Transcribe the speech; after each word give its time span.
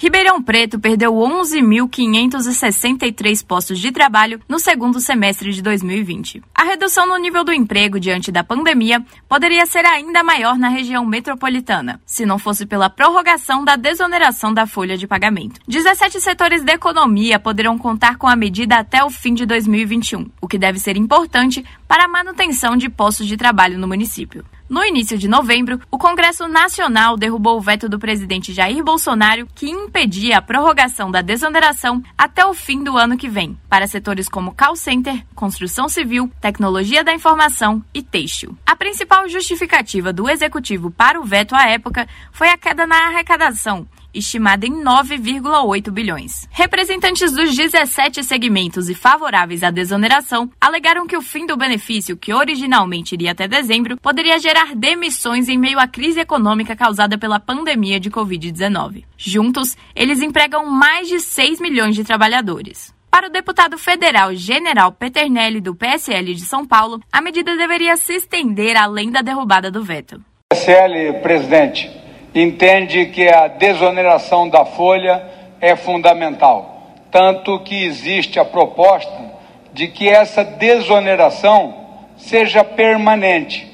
Ribeirão 0.00 0.40
Preto 0.40 0.78
perdeu 0.78 1.12
11.563 1.12 3.44
postos 3.44 3.80
de 3.80 3.90
trabalho 3.90 4.40
no 4.48 4.60
segundo 4.60 5.00
semestre 5.00 5.52
de 5.52 5.60
2020. 5.60 6.40
A 6.54 6.62
redução 6.62 7.04
no 7.04 7.16
nível 7.16 7.42
do 7.42 7.52
emprego 7.52 7.98
diante 7.98 8.30
da 8.30 8.44
pandemia 8.44 9.04
poderia 9.28 9.66
ser 9.66 9.84
ainda 9.84 10.22
maior 10.22 10.56
na 10.56 10.68
região 10.68 11.04
metropolitana, 11.04 12.00
se 12.06 12.24
não 12.24 12.38
fosse 12.38 12.64
pela 12.64 12.88
prorrogação 12.88 13.64
da 13.64 13.74
desoneração 13.74 14.54
da 14.54 14.68
folha 14.68 14.96
de 14.96 15.08
pagamento. 15.08 15.60
17 15.66 16.20
setores 16.20 16.62
da 16.62 16.74
economia 16.74 17.40
poderão 17.40 17.76
contar 17.76 18.18
com 18.18 18.28
a 18.28 18.36
medida 18.36 18.76
até 18.76 19.02
o 19.02 19.10
fim 19.10 19.34
de 19.34 19.44
2021, 19.44 20.30
o 20.40 20.46
que 20.46 20.58
deve 20.58 20.78
ser 20.78 20.96
importante 20.96 21.64
para 21.88 22.04
a 22.04 22.08
manutenção 22.08 22.76
de 22.76 22.88
postos 22.88 23.26
de 23.26 23.36
trabalho 23.36 23.76
no 23.76 23.88
município. 23.88 24.44
No 24.68 24.84
início 24.84 25.16
de 25.16 25.26
novembro, 25.28 25.80
o 25.90 25.96
Congresso 25.96 26.46
Nacional 26.46 27.16
derrubou 27.16 27.56
o 27.56 27.60
veto 27.60 27.88
do 27.88 27.98
presidente 27.98 28.52
Jair 28.52 28.84
Bolsonaro 28.84 29.48
que 29.54 29.70
impedia 29.70 30.36
a 30.36 30.42
prorrogação 30.42 31.10
da 31.10 31.22
desoneração 31.22 32.02
até 32.18 32.44
o 32.44 32.52
fim 32.52 32.84
do 32.84 32.98
ano 32.98 33.16
que 33.16 33.30
vem, 33.30 33.58
para 33.66 33.86
setores 33.86 34.28
como 34.28 34.54
call 34.54 34.76
center, 34.76 35.24
construção 35.34 35.88
civil, 35.88 36.30
tecnologia 36.38 37.02
da 37.02 37.14
informação 37.14 37.82
e 37.94 38.02
têxtil. 38.02 38.58
A 38.66 38.76
principal 38.76 39.26
justificativa 39.26 40.12
do 40.12 40.28
executivo 40.28 40.90
para 40.90 41.18
o 41.18 41.24
veto 41.24 41.54
à 41.54 41.66
época 41.66 42.06
foi 42.30 42.50
a 42.50 42.58
queda 42.58 42.86
na 42.86 43.06
arrecadação, 43.06 43.88
estimada 44.18 44.66
em 44.66 44.82
9,8 44.82 45.90
bilhões. 45.90 46.48
Representantes 46.50 47.32
dos 47.32 47.56
17 47.56 48.22
segmentos 48.22 48.88
e 48.88 48.94
favoráveis 48.94 49.62
à 49.62 49.70
desoneração 49.70 50.50
alegaram 50.60 51.06
que 51.06 51.16
o 51.16 51.22
fim 51.22 51.46
do 51.46 51.56
benefício, 51.56 52.16
que 52.16 52.32
originalmente 52.32 53.14
iria 53.14 53.32
até 53.32 53.48
dezembro, 53.48 53.96
poderia 53.96 54.38
gerar 54.38 54.74
demissões 54.74 55.48
em 55.48 55.58
meio 55.58 55.78
à 55.78 55.86
crise 55.86 56.20
econômica 56.20 56.76
causada 56.76 57.16
pela 57.16 57.40
pandemia 57.40 57.98
de 57.98 58.10
Covid-19. 58.10 59.04
Juntos, 59.16 59.76
eles 59.94 60.20
empregam 60.20 60.66
mais 60.66 61.08
de 61.08 61.20
6 61.20 61.60
milhões 61.60 61.94
de 61.94 62.04
trabalhadores. 62.04 62.96
Para 63.10 63.26
o 63.28 63.30
deputado 63.30 63.78
federal 63.78 64.34
General 64.34 64.92
Peternelli, 64.92 65.60
do 65.60 65.74
PSL 65.74 66.34
de 66.34 66.42
São 66.42 66.66
Paulo, 66.66 67.00
a 67.10 67.20
medida 67.20 67.56
deveria 67.56 67.96
se 67.96 68.12
estender 68.12 68.76
além 68.76 69.10
da 69.10 69.22
derrubada 69.22 69.70
do 69.70 69.82
veto. 69.82 70.22
PSL, 70.52 71.20
presidente, 71.20 71.90
entende 72.34 73.06
que 73.06 73.28
a 73.28 73.48
desoneração 73.48 74.48
da 74.48 74.64
folha 74.64 75.22
é 75.60 75.74
fundamental, 75.74 76.92
tanto 77.10 77.58
que 77.60 77.84
existe 77.84 78.38
a 78.38 78.44
proposta 78.44 79.28
de 79.72 79.88
que 79.88 80.08
essa 80.08 80.44
desoneração 80.44 81.74
seja 82.16 82.64
permanente. 82.64 83.66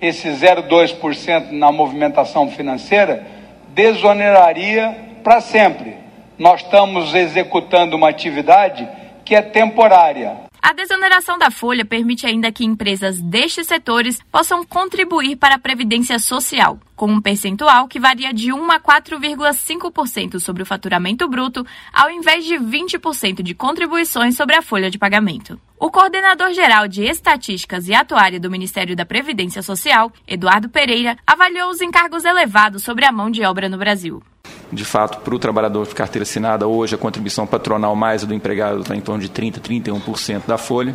Esse 0.00 0.28
0,2% 0.28 1.50
na 1.52 1.72
movimentação 1.72 2.50
financeira 2.50 3.26
desoneraria 3.68 4.94
para 5.24 5.40
sempre. 5.40 5.96
Nós 6.38 6.60
estamos 6.60 7.14
executando 7.14 7.96
uma 7.96 8.10
atividade 8.10 8.86
que 9.24 9.34
é 9.34 9.42
temporária. 9.42 10.45
A 10.66 10.72
desoneração 10.72 11.38
da 11.38 11.48
folha 11.48 11.84
permite 11.84 12.26
ainda 12.26 12.50
que 12.50 12.64
empresas 12.64 13.20
destes 13.20 13.68
setores 13.68 14.20
possam 14.32 14.64
contribuir 14.64 15.36
para 15.36 15.54
a 15.54 15.60
previdência 15.60 16.18
social, 16.18 16.80
com 16.96 17.06
um 17.06 17.20
percentual 17.20 17.86
que 17.86 18.00
varia 18.00 18.34
de 18.34 18.52
1 18.52 18.72
a 18.72 18.80
4,5% 18.80 20.40
sobre 20.40 20.64
o 20.64 20.66
faturamento 20.66 21.28
bruto, 21.28 21.64
ao 21.92 22.10
invés 22.10 22.44
de 22.44 22.56
20% 22.56 23.44
de 23.44 23.54
contribuições 23.54 24.36
sobre 24.36 24.56
a 24.56 24.62
folha 24.62 24.90
de 24.90 24.98
pagamento. 24.98 25.56
O 25.78 25.88
coordenador 25.88 26.52
geral 26.52 26.88
de 26.88 27.04
Estatísticas 27.04 27.86
e 27.86 27.94
Atuária 27.94 28.40
do 28.40 28.50
Ministério 28.50 28.96
da 28.96 29.06
Previdência 29.06 29.62
Social, 29.62 30.12
Eduardo 30.26 30.68
Pereira, 30.68 31.16
avaliou 31.24 31.70
os 31.70 31.80
encargos 31.80 32.24
elevados 32.24 32.82
sobre 32.82 33.04
a 33.04 33.12
mão 33.12 33.30
de 33.30 33.44
obra 33.44 33.68
no 33.68 33.78
Brasil. 33.78 34.20
De 34.72 34.84
fato, 34.84 35.20
para 35.20 35.34
o 35.34 35.38
trabalhador 35.38 35.86
de 35.86 35.94
carteira 35.94 36.24
assinada, 36.24 36.66
hoje 36.66 36.94
a 36.94 36.98
contribuição 36.98 37.46
patronal 37.46 37.94
mais 37.94 38.24
a 38.24 38.26
do 38.26 38.34
empregado 38.34 38.80
está 38.80 38.96
em 38.96 39.00
torno 39.00 39.20
de 39.22 39.28
30%, 39.28 39.60
31% 39.60 40.46
da 40.46 40.58
folha, 40.58 40.94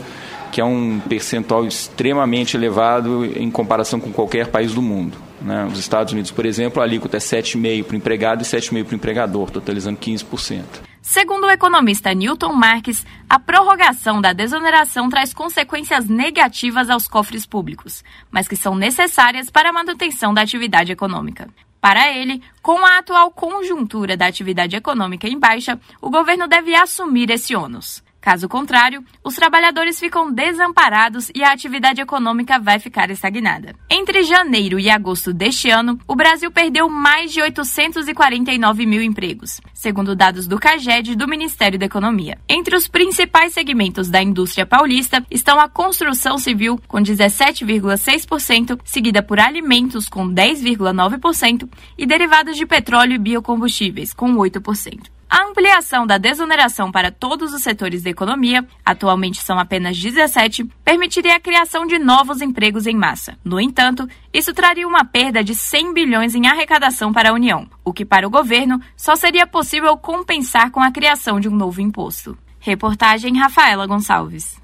que 0.52 0.60
é 0.60 0.66
um 0.66 1.00
percentual 1.00 1.66
extremamente 1.66 2.58
elevado 2.58 3.26
em 3.26 3.50
comparação 3.50 4.00
com 4.00 4.12
qualquer 4.12 4.48
país 4.48 4.74
do 4.74 4.82
mundo. 4.82 5.18
Né? 5.42 5.66
Os 5.72 5.80
Estados 5.80 6.12
Unidos, 6.12 6.32
por 6.32 6.46
exemplo, 6.46 6.82
a 6.82 6.86
alíquota 6.86 7.18
é 7.18 7.20
7,5% 7.20 7.84
para 7.86 7.94
o 7.94 7.98
empregado 7.98 8.42
e 8.42 8.46
7,5% 8.46 8.84
para 8.84 8.92
o 8.92 8.96
empregador, 8.96 9.50
totalizando 9.50 9.98
15%. 9.98 10.64
Segundo 11.02 11.46
o 11.46 11.52
economista 11.52 12.14
Newton 12.14 12.54
Marques, 12.54 13.06
a 13.28 13.40
prorrogação 13.40 14.22
da 14.22 14.34
desoneração 14.34 15.10
traz 15.10 15.34
consequências 15.34 16.08
negativas 16.08 16.90
aos 16.90 17.08
cofres 17.08 17.46
públicos, 17.46 18.04
mas 18.30 18.48
que 18.48 18.56
são 18.56 18.76
necessárias 18.76 19.50
para 19.50 19.70
a 19.70 19.74
manutenção 19.74 20.32
da 20.32 20.42
atividade 20.42 20.92
econômica. 20.92 21.50
Para 21.82 22.16
ele, 22.16 22.44
com 22.62 22.78
a 22.86 23.00
atual 23.00 23.32
conjuntura 23.32 24.16
da 24.16 24.28
atividade 24.28 24.76
econômica 24.76 25.28
em 25.28 25.40
baixa, 25.40 25.80
o 26.00 26.12
governo 26.12 26.48
deve 26.48 26.76
assumir 26.76 27.32
esse 27.32 27.56
ônus. 27.56 28.04
Caso 28.22 28.48
contrário, 28.48 29.04
os 29.24 29.36
trabalhadores 29.36 30.00
ficam 30.00 30.32
desamparados 30.32 31.32
e 31.34 31.44
a 31.44 31.52
atividade 31.52 32.00
econômica 32.00 32.60
vai 32.60 32.78
ficar 32.78 33.10
estagnada. 33.10 33.74
Entre 33.90 34.22
janeiro 34.22 34.80
e 34.80 34.92
agosto 34.92 35.34
deste 35.34 35.72
ano, 35.72 36.00
o 36.08 36.16
Brasil 36.16 36.52
perdeu 36.52 36.88
mais 36.88 37.34
de 37.34 37.42
849 37.42 38.86
mil 38.86 39.02
empregos, 39.02 39.60
segundo 39.74 40.16
dados 40.16 40.48
do 40.48 40.60
CAGED 40.60 41.16
do 41.16 41.28
Ministério 41.28 41.80
da 41.80 41.88
Economia. 41.88 42.38
Entre 42.48 42.76
os 42.76 42.88
principais 42.88 43.54
segmentos 43.54 44.08
da 44.08 44.22
indústria 44.22 44.68
paulista 44.68 45.26
estão 45.32 45.60
a 45.60 45.68
construção 45.68 46.38
civil, 46.38 46.80
com 46.88 47.00
17,6%, 47.00 48.80
seguida 48.86 49.24
por 49.24 49.40
alimentos, 49.40 50.08
com 50.08 50.30
10,9%, 50.30 51.68
e 51.98 52.06
derivados 52.06 52.56
de 52.56 52.68
petróleo 52.68 53.14
e 53.14 53.18
biocombustíveis, 53.18 54.14
com 54.14 54.36
8%. 54.36 55.10
A 55.32 55.46
ampliação 55.46 56.06
da 56.06 56.18
desoneração 56.18 56.92
para 56.92 57.10
todos 57.10 57.54
os 57.54 57.64
setores 57.64 58.04
da 58.04 58.10
economia, 58.10 58.68
atualmente 58.86 59.42
são 59.42 59.58
apenas 59.58 59.98
17, 59.98 60.66
permitiria 60.84 61.38
a 61.38 61.40
criação 61.40 61.88
de 61.88 61.98
novos 61.98 62.42
empregos 62.42 62.86
em 62.86 62.98
massa. 62.98 63.38
No 63.42 63.58
entanto, 63.58 64.06
isso 64.34 64.54
traria 64.54 64.86
uma 64.86 65.06
perda 65.06 65.42
de 65.42 65.56
100 65.56 65.94
bilhões 65.94 66.36
em 66.36 66.48
arrecadação 66.48 67.14
para 67.14 67.30
a 67.30 67.34
União, 67.34 67.66
o 67.82 67.94
que 67.94 68.04
para 68.04 68.28
o 68.28 68.30
governo 68.30 68.82
só 68.94 69.16
seria 69.16 69.48
possível 69.48 69.96
compensar 69.96 70.70
com 70.70 70.82
a 70.82 70.92
criação 70.92 71.40
de 71.40 71.48
um 71.48 71.56
novo 71.56 71.80
imposto. 71.80 72.38
Reportagem 72.60 73.40
Rafaela 73.40 73.88
Gonçalves. 73.88 74.60